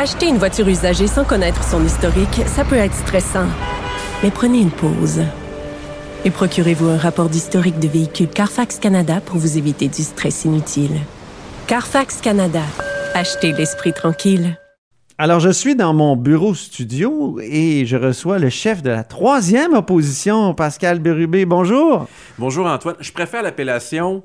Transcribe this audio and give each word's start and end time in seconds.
Acheter 0.00 0.28
une 0.28 0.38
voiture 0.38 0.68
usagée 0.68 1.08
sans 1.08 1.24
connaître 1.24 1.64
son 1.64 1.84
historique, 1.84 2.42
ça 2.46 2.64
peut 2.64 2.76
être 2.76 2.94
stressant. 2.94 3.48
Mais 4.22 4.30
prenez 4.30 4.60
une 4.60 4.70
pause. 4.70 5.24
Et 6.24 6.30
procurez-vous 6.30 6.86
un 6.86 6.96
rapport 6.96 7.28
d'historique 7.28 7.80
de 7.80 7.88
véhicule 7.88 8.28
Carfax 8.28 8.78
Canada 8.78 9.20
pour 9.20 9.38
vous 9.38 9.58
éviter 9.58 9.88
du 9.88 10.02
stress 10.04 10.44
inutile. 10.44 11.00
Carfax 11.66 12.20
Canada. 12.20 12.62
Achetez 13.12 13.50
l'esprit 13.50 13.92
tranquille. 13.92 14.56
Alors, 15.18 15.40
je 15.40 15.50
suis 15.50 15.74
dans 15.74 15.94
mon 15.94 16.14
bureau 16.14 16.54
studio 16.54 17.40
et 17.42 17.84
je 17.84 17.96
reçois 17.96 18.38
le 18.38 18.50
chef 18.50 18.84
de 18.84 18.90
la 18.90 19.02
troisième 19.02 19.74
opposition, 19.74 20.54
Pascal 20.54 21.00
Bérubé. 21.00 21.44
Bonjour. 21.44 22.06
Bonjour 22.38 22.68
Antoine. 22.68 22.94
Je 23.00 23.10
préfère 23.10 23.42
l'appellation 23.42 24.22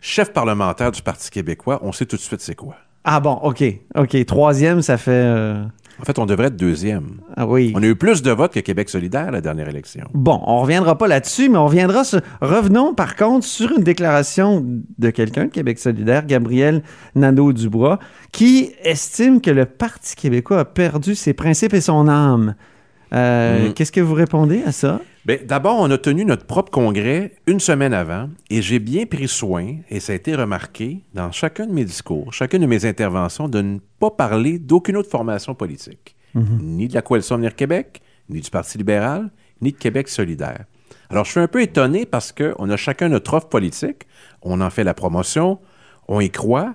chef 0.00 0.32
parlementaire 0.32 0.90
du 0.90 1.02
Parti 1.02 1.30
québécois. 1.30 1.78
On 1.84 1.92
sait 1.92 2.04
tout 2.04 2.16
de 2.16 2.20
suite 2.20 2.40
c'est 2.40 2.56
quoi. 2.56 2.74
Ah 3.04 3.20
bon, 3.20 3.34
OK. 3.42 3.62
OK. 3.96 4.24
Troisième, 4.26 4.80
ça 4.82 4.96
fait. 4.96 5.10
euh, 5.12 5.62
En 6.00 6.04
fait, 6.04 6.18
on 6.18 6.24
devrait 6.26 6.46
être 6.46 6.56
deuxième. 6.56 7.20
Ah 7.36 7.46
oui. 7.46 7.72
On 7.76 7.82
a 7.82 7.86
eu 7.86 7.94
plus 7.96 8.22
de 8.22 8.30
votes 8.30 8.52
que 8.54 8.60
Québec 8.60 8.88
solidaire 8.88 9.28
à 9.28 9.30
la 9.30 9.40
dernière 9.42 9.68
élection. 9.68 10.04
Bon, 10.14 10.40
on 10.46 10.62
reviendra 10.62 10.96
pas 10.96 11.06
là-dessus, 11.06 11.48
mais 11.50 11.58
on 11.58 11.66
reviendra 11.66 12.02
sur... 12.04 12.20
Revenons 12.40 12.94
par 12.94 13.14
contre 13.16 13.44
sur 13.46 13.70
une 13.76 13.84
déclaration 13.84 14.64
de 14.98 15.10
quelqu'un 15.10 15.44
de 15.44 15.50
Québec 15.50 15.78
solidaire, 15.78 16.24
Gabriel 16.26 16.82
Nadeau-Dubois, 17.14 17.98
qui 18.32 18.72
estime 18.82 19.40
que 19.40 19.50
le 19.50 19.66
Parti 19.66 20.16
québécois 20.16 20.60
a 20.60 20.64
perdu 20.64 21.14
ses 21.14 21.32
principes 21.34 21.74
et 21.74 21.80
son 21.80 22.08
âme. 22.08 22.54
Euh, 23.12 23.66
Mhm. 23.68 23.74
Qu'est-ce 23.74 23.92
que 23.92 24.00
vous 24.00 24.14
répondez 24.14 24.62
à 24.66 24.72
ça? 24.72 25.00
Bien, 25.26 25.38
D'abord, 25.42 25.78
on 25.78 25.90
a 25.90 25.96
tenu 25.96 26.26
notre 26.26 26.44
propre 26.44 26.70
congrès 26.70 27.32
une 27.46 27.58
semaine 27.58 27.94
avant 27.94 28.28
et 28.50 28.60
j'ai 28.60 28.78
bien 28.78 29.06
pris 29.06 29.26
soin, 29.26 29.76
et 29.88 29.98
ça 29.98 30.12
a 30.12 30.16
été 30.16 30.34
remarqué 30.34 31.02
dans 31.14 31.32
chacun 31.32 31.66
de 31.66 31.72
mes 31.72 31.86
discours, 31.86 32.30
chacune 32.34 32.60
de 32.60 32.66
mes 32.66 32.84
interventions, 32.84 33.48
de 33.48 33.62
ne 33.62 33.78
pas 34.00 34.10
parler 34.10 34.58
d'aucune 34.58 34.98
autre 34.98 35.08
formation 35.08 35.54
politique, 35.54 36.14
ni 36.34 36.88
de 36.88 36.94
la 36.94 37.00
Coalition 37.00 37.36
Avenir 37.36 37.54
Québec, 37.54 38.02
ni 38.28 38.40
du 38.40 38.50
Parti 38.50 38.76
libéral, 38.76 39.30
ni 39.62 39.72
de 39.72 39.78
Québec 39.78 40.08
solidaire. 40.08 40.66
Alors, 41.08 41.24
je 41.24 41.30
suis 41.30 41.40
un 41.40 41.48
peu 41.48 41.62
étonné 41.62 42.04
parce 42.04 42.30
qu'on 42.30 42.68
a 42.68 42.76
chacun 42.76 43.08
notre 43.08 43.32
offre 43.32 43.48
politique, 43.48 44.06
on 44.42 44.60
en 44.60 44.68
fait 44.68 44.84
la 44.84 44.94
promotion, 44.94 45.58
on 46.06 46.20
y 46.20 46.28
croit, 46.28 46.74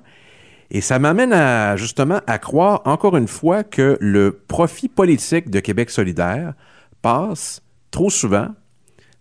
et 0.71 0.81
ça 0.81 0.97
m'amène 0.97 1.33
à, 1.33 1.75
justement, 1.75 2.21
à 2.25 2.39
croire 2.39 2.81
encore 2.85 3.15
une 3.15 3.27
fois 3.27 3.63
que 3.63 3.95
le 4.02 4.31
profit 4.31 4.87
politique 4.87 5.52
de 5.52 5.59
Québec 5.59 5.91
solidaire 5.91 6.53
passe 7.03 7.61
trop 7.91 8.09
souvent 8.09 8.49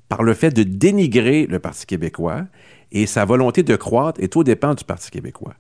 par 0.08 0.22
le 0.22 0.34
fait 0.34 0.50
de 0.50 0.62
dénigrer 0.62 1.47
le 1.47 1.58
Parti 1.58 1.86
québécois 1.86 2.44
et 2.91 3.06
sa 3.06 3.25
volonté 3.25 3.62
de 3.62 3.77
croître 3.77 4.20
est 4.20 4.36
au 4.36 4.44
dépend 4.44 4.75
du 4.75 4.84
Parti 4.84 5.10
québécois. 5.10 5.55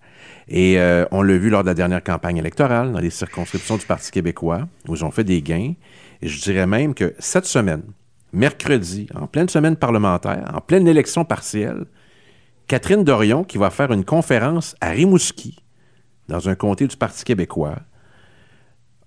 Et 0.48 0.80
euh, 0.80 1.04
on 1.10 1.22
l'a 1.22 1.36
vu 1.36 1.50
lors 1.50 1.62
de 1.62 1.68
la 1.68 1.74
dernière 1.74 2.02
campagne 2.02 2.38
électorale, 2.38 2.92
dans 2.92 3.00
les 3.00 3.10
circonscriptions 3.10 3.76
du 3.76 3.84
Parti 3.84 4.10
québécois, 4.10 4.66
où 4.86 4.94
ils 4.94 5.04
ont 5.04 5.10
fait 5.10 5.24
des 5.24 5.42
gains. 5.42 5.74
Et 6.22 6.28
je 6.28 6.40
dirais 6.40 6.66
même 6.66 6.94
que 6.94 7.14
cette 7.18 7.44
semaine, 7.44 7.82
mercredi, 8.32 9.08
en 9.14 9.26
pleine 9.26 9.48
semaine 9.48 9.76
parlementaire, 9.76 10.50
en 10.54 10.60
pleine 10.60 10.88
élection 10.88 11.24
partielle, 11.24 11.84
Catherine 12.66 13.04
Dorion, 13.04 13.44
qui 13.44 13.58
va 13.58 13.70
faire 13.70 13.92
une 13.92 14.04
conférence 14.04 14.74
à 14.80 14.90
Rimouski, 14.90 15.58
dans 16.28 16.48
un 16.48 16.54
comté 16.54 16.86
du 16.86 16.96
Parti 16.96 17.24
québécois, 17.24 17.76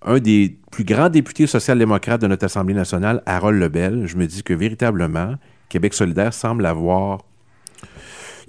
un 0.03 0.19
des 0.19 0.57
plus 0.71 0.83
grands 0.83 1.09
députés 1.09 1.47
social-démocrates 1.47 2.21
de 2.21 2.27
notre 2.27 2.45
Assemblée 2.45 2.73
nationale, 2.73 3.21
Harold 3.25 3.59
Lebel, 3.59 4.07
je 4.07 4.17
me 4.17 4.25
dis 4.25 4.43
que 4.43 4.53
véritablement, 4.53 5.35
Québec 5.69 5.93
solidaire 5.93 6.33
semble 6.33 6.65
avoir 6.65 7.21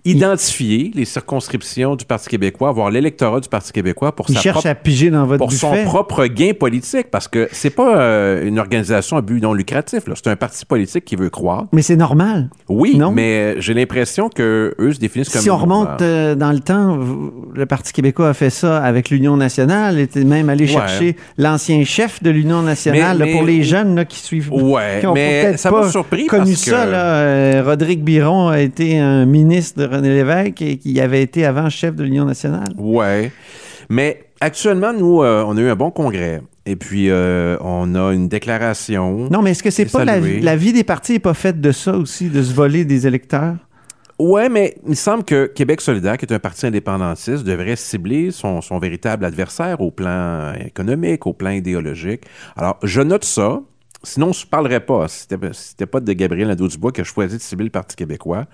identifié 0.04 0.90
les 0.94 1.04
circonscriptions 1.04 1.96
du 1.96 2.04
Parti 2.04 2.28
québécois, 2.28 2.68
avoir 2.68 2.90
l'électorat 2.90 3.40
du 3.40 3.48
Parti 3.48 3.72
québécois 3.72 4.14
pour, 4.14 4.26
Il 4.28 4.34
sa 4.34 4.40
cherche 4.40 4.54
propre- 4.56 4.68
à 4.68 4.74
piger 4.74 5.10
dans 5.10 5.26
votre 5.26 5.38
pour 5.38 5.52
son 5.52 5.74
propre 5.84 6.26
gain 6.26 6.52
politique, 6.58 7.06
parce 7.10 7.28
que 7.28 7.48
c'est 7.52 7.70
pas 7.70 7.98
euh, 7.98 8.46
une 8.46 8.58
organisation 8.58 9.16
à 9.16 9.22
but 9.22 9.40
non 9.40 9.54
lucratif, 9.54 10.00
c'est 10.14 10.26
un 10.28 10.36
parti 10.36 10.64
politique 10.66 11.04
qui 11.04 11.16
veut 11.16 11.30
croire. 11.30 11.66
Mais 11.72 11.82
c'est 11.82 11.96
normal. 11.96 12.50
Oui, 12.68 12.96
Non? 12.96 13.10
mais 13.12 13.60
j'ai 13.60 13.74
l'impression 13.74 14.28
que 14.28 14.74
eux 14.78 14.92
se 14.92 14.98
définissent 14.98 15.28
comme... 15.28 15.40
Si 15.42 15.50
on 15.50 15.56
remonte 15.58 16.02
euh, 16.02 16.34
dans 16.34 16.52
le 16.52 16.60
temps, 16.60 16.98
le 17.54 17.66
Parti 17.66 17.92
québécois 17.92 18.30
a 18.30 18.34
fait 18.34 18.50
ça 18.50 18.78
avec 18.82 19.10
l'Union 19.10 19.36
nationale, 19.36 19.98
était 19.98 20.24
même 20.24 20.48
allé 20.48 20.62
Ouais. 20.62 20.68
chercher 20.70 21.16
l'ancien 21.38 21.82
chef 21.84 22.22
de 22.22 22.30
l'Union 22.30 22.62
nationale 22.62 23.18
Mais- 23.18 23.26
là, 23.26 23.32
pour 23.32 23.42
les 23.44 23.62
jeunes 23.64 23.96
là, 23.96 24.04
qui 24.04 24.18
suivent. 24.18 24.52
Ouais, 24.52 24.98
qui 25.00 25.06
ont 25.06 25.14
mais 25.14 25.56
ça 25.56 25.70
m'a 25.70 25.88
surpris 25.90 26.26
connu 26.26 26.52
parce 26.52 26.64
que- 26.64 26.70
ça. 26.70 26.86
Là, 26.86 27.02
Euh, 27.22 27.62
Rodrigue 27.66 28.02
Biron 28.02 28.48
a 28.48 28.60
été 28.60 28.98
un 28.98 29.26
ministre 29.26 29.80
de 29.80 29.84
René 29.92 30.08
Lévesque 30.08 30.62
et 30.62 30.78
qui 30.78 31.00
avait 31.00 31.22
été 31.22 31.44
avant 31.44 31.68
chef 31.70 31.94
de 31.94 32.04
l'Union 32.04 32.24
nationale? 32.24 32.72
Ouais. 32.76 33.32
Mais 33.88 34.24
actuellement, 34.40 34.92
nous, 34.92 35.22
euh, 35.22 35.44
on 35.46 35.56
a 35.56 35.60
eu 35.60 35.68
un 35.68 35.76
bon 35.76 35.90
congrès. 35.90 36.42
Et 36.64 36.76
puis, 36.76 37.10
euh, 37.10 37.56
on 37.60 37.94
a 37.94 38.12
une 38.12 38.28
déclaration. 38.28 39.28
Non, 39.30 39.42
mais 39.42 39.50
est-ce 39.50 39.62
que 39.62 39.70
c'est 39.70 39.90
pas 39.90 40.04
la, 40.04 40.20
la 40.20 40.56
vie 40.56 40.72
des 40.72 40.84
partis 40.84 41.14
n'est 41.14 41.18
pas 41.18 41.34
faite 41.34 41.60
de 41.60 41.72
ça 41.72 41.96
aussi, 41.96 42.28
de 42.28 42.42
se 42.42 42.54
voler 42.54 42.84
des 42.84 43.06
électeurs? 43.06 43.56
Ouais, 44.18 44.48
mais 44.48 44.76
il 44.84 44.90
me 44.90 44.94
semble 44.94 45.24
que 45.24 45.46
Québec 45.46 45.80
solidaire, 45.80 46.16
qui 46.16 46.24
est 46.24 46.32
un 46.32 46.38
parti 46.38 46.64
indépendantiste, 46.66 47.42
devrait 47.42 47.74
cibler 47.74 48.30
son, 48.30 48.60
son 48.60 48.78
véritable 48.78 49.24
adversaire 49.24 49.80
au 49.80 49.90
plan 49.90 50.52
économique, 50.54 51.26
au 51.26 51.32
plan 51.32 51.50
idéologique. 51.50 52.22
Alors, 52.56 52.78
je 52.84 53.00
note 53.00 53.24
ça. 53.24 53.60
Sinon, 54.04 54.32
je 54.32 54.44
ne 54.44 54.50
parlerais 54.50 54.80
pas. 54.80 55.08
Si 55.08 55.22
C'était 55.28 55.38
c'était 55.52 55.86
pas 55.86 55.98
de 55.98 56.12
Gabriel 56.12 56.48
Nadeau-Dubois 56.48 56.92
que 56.92 57.02
je 57.02 57.08
choisi 57.08 57.36
de 57.36 57.42
cibler 57.42 57.64
le 57.64 57.70
Parti 57.70 57.96
québécois. 57.96 58.46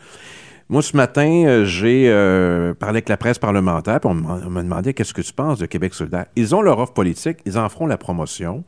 Moi, 0.70 0.82
ce 0.82 0.94
matin, 0.96 1.44
euh, 1.46 1.64
j'ai 1.64 2.10
euh, 2.10 2.74
parlé 2.74 2.96
avec 2.96 3.08
la 3.08 3.16
presse 3.16 3.38
parlementaire, 3.38 4.00
puis 4.00 4.10
on 4.10 4.14
m'a- 4.14 4.62
demandé 4.62 4.92
qu'est-ce 4.92 5.14
que 5.14 5.22
tu 5.22 5.32
penses 5.32 5.58
de 5.58 5.64
Québec 5.64 5.94
solidaire? 5.94 6.26
Ils 6.36 6.54
ont 6.54 6.60
leur 6.60 6.78
offre 6.78 6.92
politique, 6.92 7.38
ils 7.46 7.56
en 7.58 7.66
feront 7.70 7.86
la 7.86 7.96
promotion. 7.96 8.64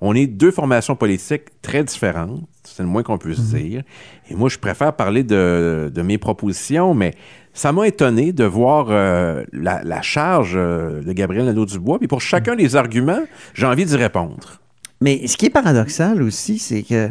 On 0.00 0.16
est 0.16 0.26
deux 0.26 0.50
formations 0.50 0.96
politiques 0.96 1.44
très 1.62 1.84
différentes, 1.84 2.42
c'est 2.64 2.82
le 2.82 2.88
moins 2.88 3.04
qu'on 3.04 3.18
puisse 3.18 3.40
dire. 3.54 3.82
Et 4.28 4.34
moi, 4.34 4.48
je 4.48 4.58
préfère 4.58 4.94
parler 4.94 5.22
de, 5.22 5.92
de 5.94 6.02
mes 6.02 6.18
propositions, 6.18 6.92
mais 6.92 7.12
ça 7.52 7.70
m'a 7.70 7.86
étonné 7.86 8.32
de 8.32 8.44
voir 8.44 8.86
euh, 8.90 9.44
la, 9.52 9.80
la 9.84 10.02
charge 10.02 10.54
euh, 10.56 11.02
de 11.02 11.12
Gabriel 11.12 11.44
Nadeau-Dubois. 11.44 12.00
Puis 12.00 12.08
pour 12.08 12.20
chacun 12.20 12.56
des 12.56 12.74
arguments, 12.74 13.22
j'ai 13.54 13.66
envie 13.66 13.84
d'y 13.84 13.96
répondre. 13.96 14.60
Mais 15.00 15.24
ce 15.28 15.36
qui 15.36 15.46
est 15.46 15.50
paradoxal 15.50 16.20
aussi, 16.20 16.58
c'est 16.58 16.82
que 16.82 17.10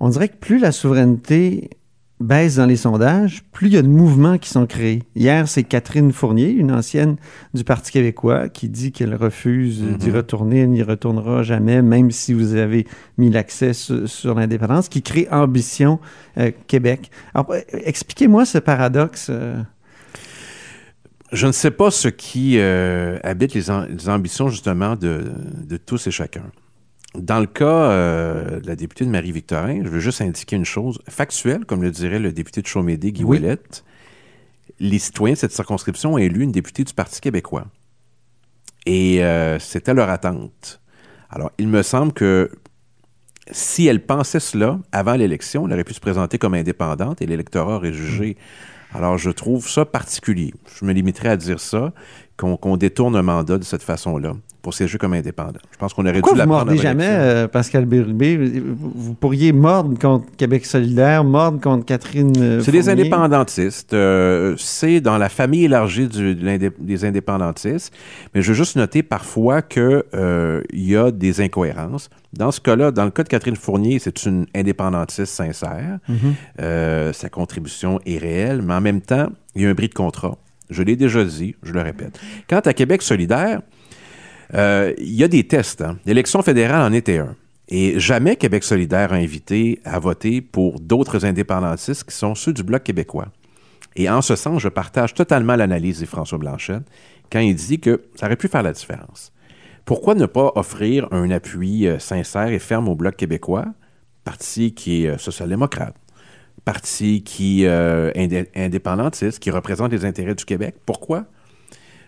on 0.00 0.08
dirait 0.08 0.28
que 0.28 0.36
plus 0.36 0.58
la 0.58 0.72
souveraineté 0.72 1.68
baisse 2.22 2.56
dans 2.56 2.66
les 2.66 2.76
sondages, 2.76 3.42
plus 3.52 3.66
il 3.66 3.74
y 3.74 3.76
a 3.76 3.82
de 3.82 3.88
mouvements 3.88 4.38
qui 4.38 4.48
sont 4.48 4.66
créés. 4.66 5.02
Hier, 5.14 5.46
c'est 5.48 5.62
Catherine 5.64 6.12
Fournier, 6.12 6.50
une 6.50 6.72
ancienne 6.72 7.16
du 7.52 7.64
Parti 7.64 7.92
québécois, 7.92 8.48
qui 8.48 8.68
dit 8.68 8.92
qu'elle 8.92 9.14
refuse 9.14 9.82
d'y 9.98 10.10
retourner, 10.10 10.60
elle 10.60 10.70
n'y 10.70 10.82
retournera 10.82 11.42
jamais, 11.42 11.82
même 11.82 12.10
si 12.10 12.32
vous 12.32 12.54
avez 12.54 12.86
mis 13.18 13.30
l'accès 13.30 13.72
sur, 13.72 14.08
sur 14.08 14.34
l'indépendance, 14.34 14.88
qui 14.88 15.02
crée 15.02 15.28
Ambition 15.30 16.00
euh, 16.38 16.50
Québec. 16.66 17.10
Alors, 17.34 17.50
euh, 17.52 17.60
expliquez-moi 17.72 18.44
ce 18.44 18.58
paradoxe. 18.58 19.28
euh. 19.30 19.60
Je 21.32 21.46
ne 21.46 21.52
sais 21.52 21.70
pas 21.70 21.90
ce 21.90 22.08
qui 22.08 22.58
euh, 22.58 23.18
habite 23.22 23.54
les, 23.54 23.70
am- 23.70 23.86
les 23.88 24.08
ambitions 24.08 24.48
justement 24.48 24.96
de, 24.96 25.32
de 25.66 25.76
tous 25.76 26.06
et 26.06 26.10
chacun. 26.10 26.42
Dans 27.14 27.40
le 27.40 27.46
cas 27.46 27.66
euh, 27.66 28.60
de 28.60 28.66
la 28.66 28.74
députée 28.74 29.04
de 29.04 29.10
Marie-Victorin, 29.10 29.82
je 29.84 29.88
veux 29.88 30.00
juste 30.00 30.22
indiquer 30.22 30.56
une 30.56 30.64
chose 30.64 30.98
factuelle, 31.08 31.66
comme 31.66 31.82
le 31.82 31.90
dirait 31.90 32.18
le 32.18 32.32
député 32.32 32.62
de 32.62 32.66
Chaumédé, 32.66 33.12
Guy 33.12 33.24
Oui. 33.24 33.38
Ouellette. 33.38 33.84
Les 34.78 34.98
citoyens 34.98 35.34
de 35.34 35.38
cette 35.38 35.52
circonscription 35.52 36.14
ont 36.14 36.18
élu 36.18 36.42
une 36.42 36.52
députée 36.52 36.84
du 36.84 36.94
Parti 36.94 37.20
québécois. 37.20 37.66
Et 38.86 39.22
euh, 39.22 39.58
c'était 39.58 39.92
leur 39.92 40.08
attente. 40.08 40.80
Alors, 41.28 41.52
il 41.58 41.68
me 41.68 41.82
semble 41.82 42.12
que 42.12 42.50
si 43.50 43.86
elle 43.86 44.04
pensait 44.04 44.40
cela 44.40 44.78
avant 44.90 45.14
l'élection, 45.14 45.66
elle 45.66 45.74
aurait 45.74 45.84
pu 45.84 45.94
se 45.94 46.00
présenter 46.00 46.38
comme 46.38 46.54
indépendante 46.54 47.20
et 47.20 47.26
l'électorat 47.26 47.76
aurait 47.76 47.92
jugé. 47.92 48.38
Alors, 48.94 49.18
je 49.18 49.30
trouve 49.30 49.68
ça 49.68 49.84
particulier. 49.84 50.54
Je 50.78 50.84
me 50.86 50.92
limiterai 50.92 51.28
à 51.28 51.36
dire 51.36 51.60
ça, 51.60 51.92
qu'on 52.38 52.56
qu'on 52.56 52.76
détourne 52.78 53.16
un 53.16 53.22
mandat 53.22 53.58
de 53.58 53.64
cette 53.64 53.82
façon-là 53.82 54.34
pour 54.62 54.72
siéger 54.74 54.96
comme 54.96 55.12
indépendant. 55.12 55.58
Je 55.72 55.76
pense 55.76 55.92
qu'on 55.92 56.02
aurait 56.06 56.20
Pourquoi 56.20 56.32
dû 56.32 56.34
vous 56.34 56.38
la 56.38 56.46
prendre 56.46 56.66
mordez 56.70 56.78
avant 56.86 57.00
jamais, 57.00 57.08
euh, 57.10 57.48
Pascal 57.48 57.84
Bérubé? 57.84 58.36
Vous 58.60 58.92
vous 58.94 59.14
pourriez 59.14 59.52
mordre 59.52 59.98
contre 59.98 60.26
Québec 60.36 60.64
solidaire, 60.64 61.24
mordre 61.24 61.60
contre 61.60 61.84
Catherine 61.84 62.32
euh, 62.38 62.60
C'est 62.60 62.70
des 62.72 62.88
indépendantistes. 62.88 63.92
euh, 63.92 64.54
c'est 64.58 65.00
dans 65.00 65.18
la 65.18 65.28
famille 65.28 65.64
élargie 65.64 66.06
du- 66.06 66.34
de 66.36 66.44
l'indé- 66.46 66.70
des 66.78 67.04
indépendantistes. 67.04 67.92
Mais 68.34 68.42
je 68.42 68.48
veux 68.48 68.54
juste 68.54 68.76
noter 68.76 69.02
parfois 69.02 69.62
qu'il 69.62 70.02
y 70.72 70.96
a 70.96 71.10
des 71.10 71.40
incohérences. 71.40 72.08
Dans 72.32 72.50
ce 72.50 72.60
cas-là, 72.60 72.92
dans 72.92 73.04
le 73.04 73.10
cas 73.10 73.24
de 73.24 73.28
Catherine 73.28 73.56
Fournier, 73.56 73.98
c'est 73.98 74.24
une 74.24 74.46
indépendantiste 74.54 75.32
sincère. 75.34 75.98
Euh, 76.60 77.12
sa 77.12 77.28
contribution 77.28 77.98
est 78.06 78.18
réelle, 78.18 78.62
mais 78.62 78.74
en 78.74 78.80
même 78.80 79.00
temps, 79.00 79.28
il 79.54 79.62
y 79.62 79.66
a 79.66 79.70
un 79.70 79.74
bris 79.74 79.88
de 79.88 79.94
contrat. 79.94 80.36
Je 80.70 80.82
l'ai 80.82 80.96
déjà 80.96 81.24
dit, 81.24 81.54
je 81.62 81.72
le 81.72 81.80
répète. 81.82 82.18
Quant 82.48 82.60
à 82.60 82.72
Québec 82.72 83.02
solidaire, 83.02 83.60
euh, 84.54 84.92
il 84.98 85.14
y 85.14 85.24
a 85.24 85.28
des 85.28 85.44
tests. 85.46 85.82
hein. 85.82 85.98
L'élection 86.04 86.42
fédérale 86.42 86.82
en 86.82 86.92
était 86.92 87.18
un. 87.18 87.34
Et 87.68 87.98
jamais 87.98 88.36
Québec 88.36 88.64
solidaire 88.64 89.12
a 89.12 89.16
invité 89.16 89.80
à 89.84 89.98
voter 89.98 90.40
pour 90.40 90.80
d'autres 90.80 91.24
indépendantistes 91.24 92.04
qui 92.04 92.14
sont 92.14 92.34
ceux 92.34 92.52
du 92.52 92.62
Bloc 92.62 92.82
québécois. 92.82 93.28
Et 93.96 94.10
en 94.10 94.20
ce 94.20 94.36
sens, 94.36 94.60
je 94.60 94.68
partage 94.68 95.14
totalement 95.14 95.56
l'analyse 95.56 96.00
de 96.00 96.06
François 96.06 96.38
Blanchette 96.38 96.82
quand 97.30 97.40
il 97.40 97.54
dit 97.54 97.80
que 97.80 98.02
ça 98.14 98.26
aurait 98.26 98.36
pu 98.36 98.48
faire 98.48 98.62
la 98.62 98.72
différence. 98.72 99.32
Pourquoi 99.84 100.14
ne 100.14 100.26
pas 100.26 100.52
offrir 100.54 101.08
un 101.12 101.30
appui 101.30 101.86
euh, 101.86 101.98
sincère 101.98 102.48
et 102.48 102.58
ferme 102.58 102.88
au 102.88 102.94
Bloc 102.94 103.16
québécois, 103.16 103.66
parti 104.24 104.74
qui 104.74 105.04
est 105.04 105.08
euh, 105.08 105.18
social-démocrate, 105.18 105.96
parti 106.64 107.22
qui 107.22 107.64
est 107.64 108.16
indé- 108.16 108.48
indépendantiste, 108.54 109.38
qui 109.38 109.50
représente 109.50 109.92
les 109.92 110.04
intérêts 110.04 110.34
du 110.34 110.44
Québec? 110.44 110.74
Pourquoi? 110.86 111.24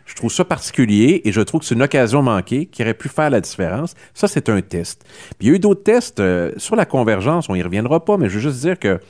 Je 0.06 0.14
trouve 0.14 0.30
ça 0.30 0.44
particulier 0.44 1.22
et 1.24 1.32
je 1.32 1.40
trouve 1.40 1.60
que 1.60 1.66
c'est 1.66 1.74
une 1.74 1.82
occasion 1.82 2.22
manquée 2.22 2.66
qui 2.66 2.82
aurait 2.82 2.94
pu 2.94 3.08
faire 3.08 3.30
la 3.30 3.40
différence. 3.40 3.94
Ça, 4.12 4.28
c'est 4.28 4.48
un 4.48 4.60
test. 4.60 5.04
Puis 5.38 5.46
il 5.46 5.48
y 5.48 5.50
a 5.52 5.56
eu 5.56 5.58
d'autres 5.58 5.82
tests 5.82 6.20
euh, 6.20 6.52
sur 6.56 6.76
la 6.76 6.84
convergence, 6.84 7.48
on 7.48 7.54
y 7.54 7.62
reviendra 7.62 8.04
pas, 8.04 8.16
mais 8.16 8.28
je 8.28 8.34
veux 8.34 8.40
juste 8.40 8.60
dire 8.60 8.78
que 8.78 9.00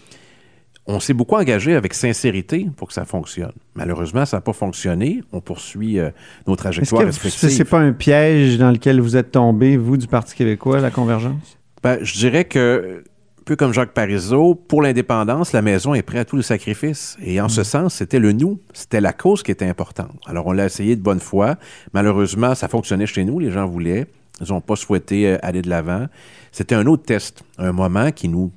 on 0.87 1.00
s'est 1.00 1.14
beaucoup 1.14 1.37
engagé 1.37 1.75
avec 1.75 1.94
sincérité 1.94 2.67
pour 2.76 2.88
que 2.88 2.94
ça 2.94 3.06
fonctionne. 3.06 3.52
Malheureusement, 3.75 4.26
ça 4.26 4.37
n'a 4.37 4.41
pas 4.43 4.52
fonctionné. 4.52 5.23
On 5.32 5.41
poursuit 5.41 5.99
euh, 5.99 6.11
nos 6.46 6.52
Est-ce 6.52 6.62
trajectoires 6.62 7.02
que 7.02 7.06
respectives. 7.06 7.49
c'est 7.49 7.64
pas 7.64 7.79
un 7.79 7.93
piège 7.93 8.58
dans 8.58 8.70
lequel 8.70 9.00
vous 9.00 9.17
êtes 9.17 9.32
tombé, 9.32 9.79
vous, 9.79 9.97
du 9.97 10.06
Parti 10.06 10.35
québécois, 10.35 10.81
la 10.81 10.90
convergence? 10.90 11.58
Ben, 11.82 11.99
je 12.02 12.12
dirais 12.14 12.44
que, 12.44 13.02
peu 13.44 13.56
comme 13.56 13.73
Jacques 13.73 13.93
Parizeau, 13.93 14.55
pour 14.55 14.82
l'indépendance, 14.82 15.52
la 15.52 15.62
maison 15.62 15.94
est 15.94 16.02
prête 16.02 16.20
à 16.20 16.25
tous 16.25 16.37
les 16.37 16.43
sacrifices. 16.43 17.17
Et 17.23 17.41
en 17.41 17.49
ce 17.49 17.62
sens, 17.62 17.94
c'était 17.94 18.19
le 18.19 18.32
nous, 18.32 18.58
c'était 18.73 19.00
la 19.00 19.12
cause 19.12 19.43
qui 19.43 19.50
était 19.50 19.69
importante. 19.69 20.12
Alors, 20.26 20.46
on 20.46 20.52
l'a 20.52 20.67
essayé 20.67 20.96
de 20.96 21.02
bonne 21.02 21.20
foi. 21.20 21.56
Malheureusement, 21.93 22.55
ça 22.55 22.69
fonctionnait 22.69 23.06
chez 23.06 23.25
nous, 23.25 23.38
les 23.38 23.50
gens 23.50 23.67
voulaient. 23.67 24.06
Ils 24.41 24.52
n'ont 24.52 24.61
pas 24.61 24.76
souhaité 24.76 25.29
euh, 25.29 25.38
aller 25.43 25.62
de 25.62 25.69
l'avant. 25.69 26.06
C'était 26.50 26.75
un 26.75 26.87
autre 26.87 27.05
test, 27.05 27.44
un 27.58 27.73
moment 27.73 28.11
qui 28.11 28.29
nous 28.29 28.50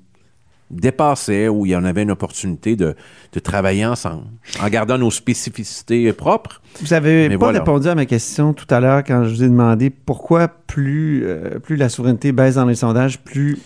dépassait, 0.71 1.47
où 1.47 1.65
il 1.65 1.71
y 1.71 1.75
en 1.75 1.85
avait 1.85 2.03
une 2.03 2.11
opportunité 2.11 2.75
de, 2.75 2.95
de 3.31 3.39
travailler 3.39 3.85
ensemble, 3.85 4.23
en 4.61 4.67
gardant 4.67 4.97
nos 4.97 5.11
spécificités 5.11 6.11
propres. 6.13 6.61
Vous 6.81 6.93
avez 6.93 7.29
Mais 7.29 7.37
pas 7.37 7.45
voilà. 7.45 7.59
répondu 7.59 7.87
à 7.87 7.95
ma 7.95 8.05
question 8.05 8.53
tout 8.53 8.65
à 8.69 8.79
l'heure 8.79 9.03
quand 9.05 9.23
je 9.23 9.29
vous 9.29 9.43
ai 9.43 9.47
demandé 9.47 9.89
pourquoi 9.89 10.47
plus, 10.49 11.23
euh, 11.25 11.59
plus 11.59 11.77
la 11.77 11.89
souveraineté 11.89 12.31
baisse 12.31 12.55
dans 12.55 12.65
les 12.65 12.75
sondages, 12.75 13.19
plus 13.19 13.59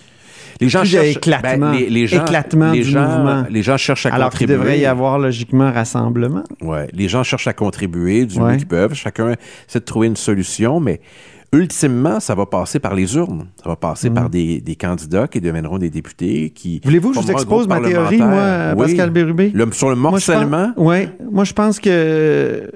Les 0.61 0.69
gens 0.69 0.81
Plus 0.81 0.89
cherchent 0.89 1.17
éclatement, 1.17 1.71
ben, 1.71 1.77
les, 1.79 1.89
les 1.89 2.07
gens, 2.07 2.21
éclatement 2.23 2.71
les 2.71 2.83
du 2.83 2.89
gens, 2.91 3.01
mouvement. 3.07 3.43
Les 3.49 3.63
gens 3.63 3.77
cherchent 3.77 4.05
à 4.05 4.13
alors 4.13 4.29
qu'il 4.29 4.39
contribuer. 4.47 4.53
devrait 4.57 4.79
y 4.79 4.85
avoir 4.85 5.17
logiquement 5.19 5.71
rassemblement. 5.71 6.43
Ouais, 6.61 6.87
les 6.93 7.09
gens 7.09 7.23
cherchent 7.23 7.47
à 7.47 7.53
contribuer 7.53 8.25
du 8.25 8.37
Ouais. 8.39 8.51
mieux 8.53 8.57
qu'ils 8.57 8.67
peuvent. 8.67 8.93
Chacun 8.93 9.31
essaie 9.67 9.79
de 9.79 9.83
trouver 9.85 10.07
une 10.07 10.15
solution, 10.15 10.79
mais 10.79 11.01
ultimement, 11.53 12.19
ça 12.19 12.33
va 12.35 12.45
passer 12.45 12.79
par 12.79 12.95
les 12.95 13.15
urnes. 13.15 13.47
Ça 13.61 13.69
va 13.69 13.75
passer 13.75 14.09
Mhm. 14.09 14.15
par 14.15 14.29
des, 14.29 14.61
des 14.61 14.75
candidats 14.75 15.27
qui 15.27 15.41
deviendront 15.41 15.77
des 15.79 15.89
députés. 15.89 16.51
qui 16.51 16.79
Voulez-vous 16.83 17.09
que 17.11 17.15
je 17.15 17.21
vous 17.25 17.31
expose 17.31 17.67
ma 17.67 17.81
théorie, 17.81 18.17
moi. 18.19 18.73
Oui. 18.77 18.85
Pascal 18.85 19.09
Bérubé? 19.09 19.51
Le- 19.53 19.71
sur 19.71 19.89
le 19.89 19.95
morcellement, 19.95 20.71
Oui, 20.77 21.07
moi 21.31 21.43
je 21.43 21.53
pense 21.53 21.79
que 21.79 22.69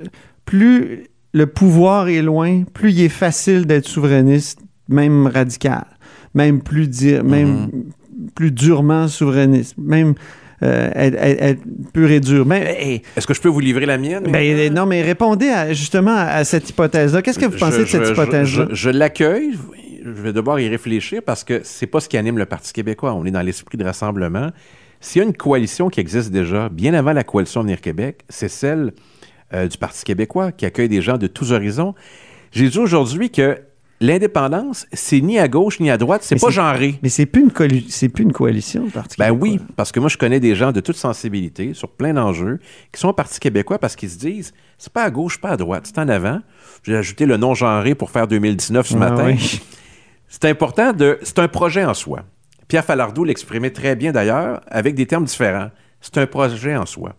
plus 0.46 1.04
le 1.34 1.48
pouvoir 1.48 2.08
est 2.10 2.22
loin, 2.22 2.64
plus 2.74 2.92
il 2.92 3.02
est 3.02 3.10
facile 3.10 3.66
d'être 3.66 3.88
souverainiste, 3.88 4.60
même 4.90 5.28
radical, 5.28 5.86
même 6.36 6.62
plus 6.62 6.88
dire, 6.88 7.24
même 7.24 7.48
Mhm. 7.74 8.30
plus 8.36 8.52
durement 8.52 9.08
souverainiste, 9.08 9.76
même 9.78 10.14
euh, 10.64 10.90
être, 10.96 11.16
être- 11.20 11.42
être 11.44 11.62
pur 11.94 12.10
et 12.12 12.20
dur. 12.22 12.46
Hey, 12.54 13.02
est-ce 13.18 13.28
que 13.28 13.34
je 13.34 13.42
peux 13.42 13.50
vous 13.50 13.60
livrer 13.60 13.86
la 13.86 13.98
mienne? 13.98 14.24
ben, 14.32 14.74
non, 14.74 14.86
mais 14.86 15.02
répondez 15.02 15.48
à- 15.50 15.74
justement 15.74 16.16
à 16.16 16.44
cette 16.46 16.70
hypothèse-là. 16.70 17.22
Qu'est-ce 17.22 17.40
que 17.40 17.46
vous 17.46 17.58
pensez 17.58 17.80
Je- 17.80 17.82
de 17.84 17.88
cette 17.88 18.10
hypothèse-là? 18.10 18.68
Je, 18.70 18.76
je 18.76 18.90
l'accueille. 18.90 19.52
Je 20.04 20.10
vais 20.22 20.32
devoir 20.34 20.60
y 20.60 20.70
réfléchir 20.70 21.22
parce 21.26 21.44
que 21.44 21.62
c'est 21.64 21.88
pas 21.88 22.00
ce 22.00 22.08
qui 22.08 22.16
anime 22.18 22.38
le 22.38 22.46
Parti 22.46 22.72
québécois. 22.74 23.14
On 23.16 23.26
est 23.26 23.32
dans 23.32 23.42
l'esprit 23.42 23.78
de 23.78 23.84
rassemblement. 23.84 24.52
S'il 25.02 25.22
y 25.22 25.26
a 25.26 25.28
une 25.28 25.36
coalition 25.36 25.90
qui 25.90 26.00
existe 26.00 26.32
déjà, 26.32 26.70
bien 26.70 26.94
avant 26.94 27.12
la 27.12 27.24
coalition 27.24 27.62
Venir 27.62 27.82
Québec, 27.82 28.22
c'est 28.30 28.48
celle 28.48 28.94
euh, 29.54 29.68
du 29.68 29.78
Parti 29.78 30.04
québécois 30.04 30.52
qui 30.52 30.66
accueille 30.66 30.90
des 30.90 31.02
gens 31.02 31.18
de 31.18 31.28
tous 31.28 31.52
horizons. 31.52 31.94
J'ai 32.52 32.70
dit 32.70 32.80
aujourd'hui 32.80 33.30
que 33.30 33.58
l'indépendance, 34.02 34.86
c'est 34.94 35.22
ni 35.22 35.40
à 35.40 35.48
gauche 35.48 35.80
ni 35.80 35.90
à 35.90 35.98
droite, 35.98 36.22
c'est 36.24 36.40
pas 36.40 36.50
genré. 36.50 37.00
Mais 37.04 37.10
c'est 37.10 37.26
plus 37.26 37.42
une 37.44 37.52
c'est 37.90 38.10
plus 38.10 38.24
une 38.24 38.34
coalition, 38.34 38.86
le 38.86 38.92
Parti 38.92 39.16
Ben 39.18 39.32
oui, 39.32 39.60
parce 39.76 39.92
que 39.92 40.00
moi, 40.00 40.10
je 40.10 40.18
connais 40.18 40.40
des 40.40 40.56
gens 40.56 40.72
de 40.72 40.80
toute 40.80 40.98
sensibilité 40.98 41.74
sur 41.74 41.90
plein 41.90 42.14
d'enjeux 42.14 42.60
qui 42.92 43.00
sont 43.00 43.10
au 43.10 43.14
Parti 43.14 43.40
québécois 43.40 43.80
parce 43.80 43.96
qu'ils 43.96 44.10
se 44.10 44.18
disent 44.18 44.54
c'est 44.78 44.92
pas 44.92 45.04
à 45.04 45.10
gauche, 45.10 45.40
pas 45.40 45.50
à 45.50 45.58
droite, 45.58 45.84
c'est 45.88 46.00
en 46.00 46.10
avant. 46.10 46.42
J'ai 46.84 46.96
ajouté 46.96 47.26
le 47.26 47.38
non 47.38 47.54
genré 47.54 47.96
pour 47.96 48.12
faire 48.12 48.28
2019 48.28 48.88
ce 48.88 48.96
Ah 48.96 48.98
matin. 48.98 49.26
oui. 49.28 49.62
C'est 50.28 50.46
important 50.46 50.92
de. 50.92 51.18
C'est 51.24 51.40
un 51.40 51.48
projet 51.48 51.86
en 51.86 51.94
soi. 51.94 52.24
Pierre 52.68 52.84
Falardeau 52.84 53.24
l'exprimait 53.24 53.70
très 53.70 53.96
bien 53.96 54.12
d'ailleurs, 54.12 54.62
avec 54.68 54.96
des 54.96 55.06
termes 55.06 55.26
différents. 55.26 55.70
C'est 56.02 56.18
un 56.18 56.28
projet 56.28 56.76
en 56.76 56.86
soi. 56.86 57.16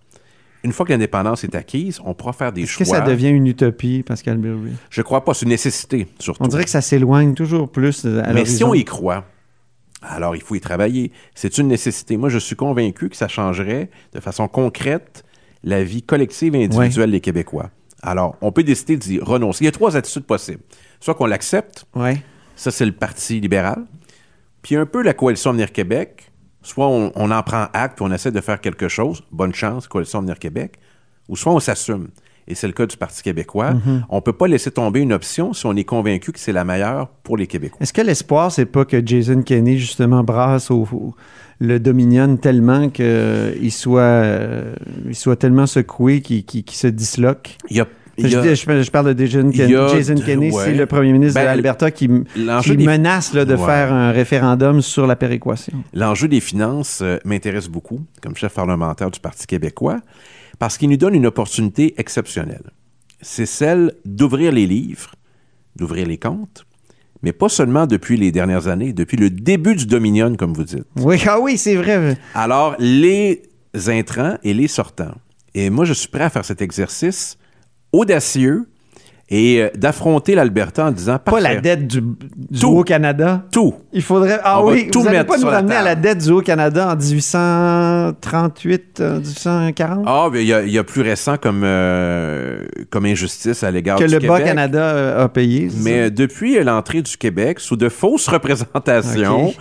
Une 0.67 0.73
fois 0.73 0.85
que 0.85 0.91
l'indépendance 0.93 1.45
est 1.45 1.55
acquise, 1.55 2.01
on 2.05 2.13
pourra 2.13 2.33
faire 2.33 2.53
des 2.53 2.63
Est-ce 2.63 2.73
choix. 2.73 2.85
que 2.85 2.91
ça 2.91 3.01
devient 3.01 3.29
une 3.29 3.47
utopie, 3.47 4.03
Pascal 4.03 4.37
Bérubé? 4.39 4.71
Je 4.91 5.01
crois 5.01 5.25
pas, 5.25 5.33
c'est 5.33 5.45
une 5.45 5.51
nécessité, 5.51 6.09
surtout. 6.19 6.43
On 6.43 6.49
dirait 6.49 6.65
que 6.65 6.71
ça 6.71 6.81
s'éloigne 6.81 7.35
toujours 7.35 7.71
plus 7.71 8.05
à 8.05 8.33
Mais 8.33 8.45
si 8.45 8.65
on 8.65 8.75
y 8.75 8.85
croit, 8.85 9.25
alors 10.03 10.35
il 10.35 10.43
faut 10.43 10.57
y 10.57 10.61
travailler. 10.61 11.13
C'est 11.37 11.59
une 11.59 11.69
nécessité. 11.69 12.17
Moi, 12.17 12.31
je 12.31 12.39
suis 12.39 12.57
convaincu 12.57 13.09
que 13.09 13.17
ça 13.17 13.29
changerait 13.29 13.91
de 14.13 14.19
façon 14.19 14.49
concrète 14.49 15.25
la 15.63 15.85
vie 15.85 16.03
collective 16.03 16.55
et 16.57 16.65
individuelle 16.65 17.13
des 17.13 17.21
Québécois. 17.21 17.71
Alors, 18.03 18.37
on 18.41 18.51
peut 18.51 18.65
décider 18.65 18.97
d'y 18.97 19.21
renoncer. 19.21 19.63
Il 19.63 19.67
y 19.67 19.69
a 19.69 19.73
trois 19.73 19.97
attitudes 19.97 20.25
possibles. 20.25 20.63
Soit 20.99 21.15
qu'on 21.15 21.27
l'accepte, 21.27 21.87
Ouais. 21.95 22.21
ça 22.57 22.73
c'est 22.73 22.87
le 22.87 22.93
Parti 22.93 23.39
libéral, 23.41 23.85
puis 24.63 24.75
un 24.75 24.87
peu 24.87 25.03
la 25.03 25.15
coalition 25.15 25.51
Avenir 25.51 25.71
Québec, 25.71 26.33
soit 26.67 26.87
on, 26.89 27.13
on 27.15 27.31
en 27.31 27.43
prend 27.43 27.67
acte, 27.73 27.97
puis 27.97 28.05
on 28.09 28.13
essaie 28.13 28.33
de 28.33 28.41
faire 28.41 28.61
quelque 28.61 28.89
chose, 28.89 29.23
bonne 29.33 29.55
chance, 29.55 29.87
coalition 29.89 30.19
Avenir 30.19 30.39
Québec, 30.39 30.79
ou 31.29 31.37
soit 31.37 31.53
on 31.53 31.61
s'assume. 31.61 32.09
Et 32.49 32.55
c'est 32.55 32.69
le 32.69 32.73
cas 32.73 32.87
du 32.87 32.97
Parti 32.97 33.23
québécois. 33.25 33.73
On 34.09 34.17
ne 34.17 34.21
peut 34.21 34.33
pas 34.33 34.47
laisser 34.47 34.71
tomber 34.71 35.01
une 35.01 35.13
option 35.13 35.53
si 35.53 35.67
on 35.67 35.75
est 35.75 35.83
convaincu 35.83 36.31
que 36.31 36.39
c'est 36.39 36.53
la 36.53 36.65
meilleure 36.65 37.09
pour 37.25 37.37
les 37.37 37.49
Québécois. 37.49 37.79
Est-ce 37.81 37.93
que 37.93 38.03
l'espoir, 38.03 38.53
c'est 38.53 38.67
pas 38.67 38.85
que 38.85 39.05
Jason 39.05 39.43
Kenney, 39.43 39.77
justement, 39.79 40.23
brasse 40.23 40.71
au, 40.71 40.87
au- 40.93 41.15
le 41.59 41.81
Dominion 41.81 42.37
tellement 42.37 42.89
qu'il 42.89 43.73
soit, 43.73 44.01
euh, 44.01 44.77
il 45.09 45.17
soit 45.17 45.35
tellement 45.35 45.67
secoué 45.67 46.21
qu'il 46.21 46.65
se 46.71 46.87
disloque? 46.87 47.57
Il 47.69 47.79
y 47.79 47.81
a, 47.81 47.87
Je, 48.19 48.37
a- 48.37 48.43
dis- 48.43 48.55
je- 48.57 48.83
je 48.83 48.91
parle 48.91 49.15
de 49.15 49.27
Jason, 49.27 49.51
Kenney, 49.51 50.51
ouais. 50.51 50.65
c'est 50.65 50.75
le 50.75 50.87
premier 50.87 51.13
ministre 51.13 51.35
Ben, 51.35 51.43
de 51.43 51.47
l'Alberta 51.47 51.91
qui, 51.91 52.09
des- 52.09 52.85
menace 52.87 53.35
là, 53.35 53.45
de 53.45 53.55
Ouais. 53.55 53.67
faire 53.67 53.93
un 53.93 54.11
référendum 54.13 54.81
sur 54.81 55.07
la 55.07 55.17
péréquation. 55.17 55.83
L'enjeu 55.93 56.27
des 56.29 56.41
finances 56.41 57.01
euh, 57.03 57.19
m'intéresse 57.25 57.69
beaucoup 57.69 58.01
comme 58.23 58.35
chef 58.37 58.55
parlementaire 58.55 59.11
du 59.11 59.21
Parti 59.21 59.47
québécois 59.47 60.01
parce 60.59 60.79
qu'il 60.79 60.89
nous 60.89 60.97
donne 60.97 61.15
une 61.15 61.27
opportunité 61.27 61.95
exceptionnelle. 61.99 62.71
C'est 63.21 63.47
celle 63.47 63.93
d'ouvrir 64.05 64.53
les 64.53 64.67
livres, 64.67 65.13
d'ouvrir 65.77 66.07
les 66.07 66.19
comptes, 66.19 66.65
mais 67.23 67.33
pas 67.33 67.49
seulement 67.49 67.87
depuis 67.87 68.17
les 68.17 68.31
dernières 68.33 68.69
années, 68.69 68.93
depuis 68.93 69.17
le 69.17 69.29
début 69.31 69.75
du 69.75 69.87
Dominion, 69.87 70.35
comme 70.37 70.53
vous 70.55 70.65
dites. 70.65 70.85
Oui, 70.97 71.21
ah 71.27 71.39
oui, 71.41 71.59
c'est 71.59 71.77
vrai. 71.77 72.17
Alors, 72.35 72.77
les 72.79 73.43
intrants 73.89 74.37
et 74.43 74.55
les 74.55 74.69
sortants. 74.69 75.15
Et 75.55 75.69
moi, 75.71 75.85
je 75.85 75.93
suis 75.95 76.09
prêt 76.09 76.25
à 76.25 76.31
faire 76.31 76.45
cet 76.45 76.61
exercice 76.63 77.37
audacieux 77.93 78.67
et 79.29 79.61
euh, 79.61 79.71
d'affronter 79.77 80.37
l'alberta 80.37 80.87
en 80.87 80.93
disant 80.93 81.19
Pas 81.19 81.41
la 81.41 81.57
dette 81.57 81.89
du, 81.89 82.01
du 82.01 82.61
Tout. 82.61 82.69
Haut-Canada? 82.79 83.43
Tout. 83.51 83.75
Il 83.93 84.03
faudrait. 84.03 84.39
Ah 84.45 84.63
On 84.63 84.71
oui, 84.71 84.89
tout 84.93 85.03
vous 85.03 85.09
mettre 85.11 85.27
pas 85.27 85.37
nous 85.39 85.49
ramener 85.49 85.75
à 85.75 85.83
la 85.83 85.97
dette 85.97 86.19
du 86.19 86.31
Haut-Canada 86.31 86.93
en 86.93 86.97
1838, 86.97 89.01
euh, 89.01 89.19
1840? 89.19 90.05
Ah, 90.07 90.29
mais 90.33 90.43
il 90.43 90.47
y, 90.47 90.53
a- 90.53 90.63
il 90.63 90.71
y 90.71 90.79
a 90.79 90.85
plus 90.85 91.01
récent 91.03 91.37
comme, 91.39 91.63
euh, 91.65 92.61
comme 92.91 93.05
injustice 93.07 93.63
à 93.65 93.71
l'égard 93.73 93.99
que 93.99 94.05
du 94.05 94.15
le 94.15 94.21
Québec. 94.21 94.39
Bas-Canada 94.39 94.81
euh, 94.83 95.25
a 95.25 95.29
payé. 95.29 95.69
Mais 95.83 96.11
depuis 96.11 96.63
l'entrée 96.63 97.03
du 97.03 97.17
Québec, 97.17 97.59
sous 97.61 97.77
de 97.77 97.89
fausses 97.89 98.29
représentations, 98.29 99.53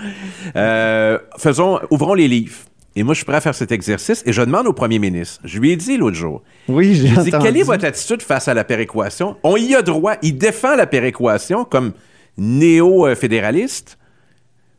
euh, 0.56 1.18
faisons, 1.38 1.80
ouvrons 1.90 2.14
les 2.14 2.28
livres. 2.28 2.54
Et 2.96 3.04
moi, 3.04 3.14
je 3.14 3.18
suis 3.18 3.26
prêt 3.26 3.36
à 3.36 3.42
faire 3.42 3.56
cet 3.56 3.72
exercice 3.72 4.24
et 4.26 4.32
je 4.32 4.42
demande 4.42 4.68
au 4.68 4.74
premier 4.74 5.00
ministre. 5.00 5.42
Je 5.44 5.60
lui 5.60 5.72
ai 5.72 5.76
dit 5.76 5.98
l'autre 5.98 6.16
jour. 6.16 6.42
Oui, 6.70 6.96
j'ai 6.96 7.10
dit, 7.10 7.14
entendu. 7.14 7.44
quelle 7.44 7.58
est 7.58 7.64
votre 7.64 7.86
attitude 7.86 8.22
face 8.22 8.48
à 8.48 8.54
la 8.54 8.64
péréquation? 8.64 9.36
On 9.44 9.58
y 9.58 9.76
a 9.76 9.82
droit. 9.82 10.14
Il 10.22 10.38
défend 10.38 10.76
la 10.76 10.88
péréquation 10.88 11.66
comme 11.66 11.92
néo-fédéraliste. 12.38 13.98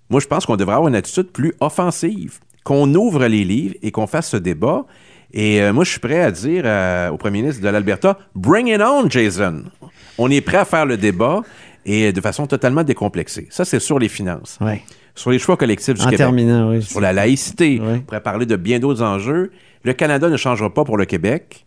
Moi, 0.09 0.21
je 0.21 0.27
pense 0.27 0.47
qu'on 0.47 0.57
devrait 0.57 0.77
avoir 0.77 0.89
une 0.89 0.95
attitude 0.95 1.31
plus 1.31 1.55
offensive, 1.61 2.39
qu'on 2.65 2.93
ouvre 2.95 3.27
les 3.27 3.45
livres 3.45 3.75
et 3.83 3.91
qu'on 3.91 4.07
fasse 4.07 4.31
ce 4.31 4.37
débat. 4.37 4.87
Et 5.33 5.61
euh, 5.61 5.73
moi, 5.73 5.85
je 5.85 5.91
suis 5.91 6.01
prêt 6.01 6.23
à 6.23 6.31
dire 6.31 6.63
euh, 6.65 7.11
au 7.11 7.19
premier 7.19 7.43
ministre 7.43 7.63
de 7.63 7.69
l'Alberta, 7.69 8.19
bring 8.35 8.69
it 8.69 8.81
on, 8.81 9.11
Jason. 9.11 9.65
On 10.17 10.31
est 10.31 10.41
prêt 10.41 10.59
à 10.59 10.65
faire 10.65 10.87
le 10.87 10.97
débat 10.97 11.43
et 11.85 12.13
de 12.13 12.21
façon 12.21 12.47
totalement 12.47 12.83
décomplexée. 12.83 13.47
Ça, 13.51 13.65
c'est 13.65 13.81
sur 13.81 13.99
les 13.99 14.09
finances. 14.09 14.59
Ouais. 14.61 14.83
Sur 15.17 15.31
les 15.31 15.39
choix 15.41 15.57
collectifs 15.57 15.95
du 15.95 16.01
En 16.03 16.05
Québec 16.05 16.19
terminant, 16.19 16.71
oui. 16.71 16.83
sur 16.83 17.01
la 17.01 17.13
laïcité. 17.13 17.81
Oui. 17.83 17.95
On 17.97 18.01
pourrait 18.01 18.23
parler 18.23 18.47
de 18.47 18.55
bien 18.55 18.79
d'autres 18.79 19.03
enjeux. 19.03 19.51
Le 19.83 19.93
Canada 19.95 20.29
ne 20.29 20.37
changera 20.37 20.73
pas 20.73 20.85
pour 20.85 20.97
le 20.97 21.07
Québec. 21.07 21.67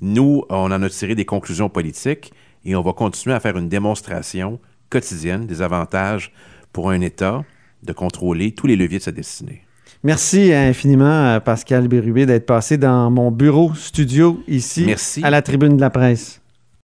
Nous, 0.00 0.44
on 0.50 0.70
en 0.70 0.82
a 0.82 0.88
tiré 0.90 1.14
des 1.14 1.24
conclusions 1.24 1.68
politiques 1.68 2.32
et 2.64 2.76
on 2.76 2.82
va 2.82 2.92
continuer 2.92 3.34
à 3.34 3.40
faire 3.40 3.56
une 3.56 3.68
démonstration 3.68 4.60
quotidienne 4.90 5.46
des 5.46 5.62
avantages 5.62 6.32
pour 6.72 6.90
un 6.90 7.00
État 7.00 7.42
de 7.82 7.92
contrôler 7.92 8.52
tous 8.52 8.66
les 8.66 8.76
leviers 8.76 8.98
de 8.98 9.04
sa 9.04 9.12
destinée. 9.12 9.62
Merci 10.04 10.52
infiniment 10.52 11.32
à 11.34 11.40
Pascal 11.40 11.88
Bérubé 11.88 12.26
d'être 12.26 12.46
passé 12.46 12.76
dans 12.76 13.10
mon 13.10 13.30
bureau 13.30 13.72
studio 13.74 14.42
ici 14.48 14.84
Merci. 14.84 15.22
à 15.24 15.30
la 15.30 15.40
tribune 15.40 15.76
de 15.76 15.80
la 15.80 15.90
presse. 15.90 16.41